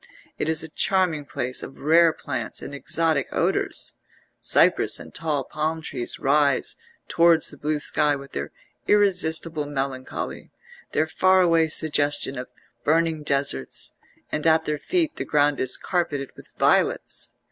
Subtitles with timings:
[0.39, 3.93] It is a charming place of rare plants and exotic odours;
[4.39, 6.75] cypress and tall palm trees rise
[7.07, 8.51] towards the blue sky with their
[8.87, 10.49] irresistible melancholy,
[10.93, 12.47] their far away suggestion of
[12.83, 13.91] burning deserts;
[14.31, 17.35] and at their feet the ground is carpeted with violets.